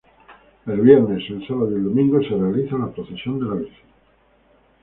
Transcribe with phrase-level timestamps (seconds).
[0.65, 3.87] El viernes, el sábado y el domingo se realiza la Procesión de la Virgen.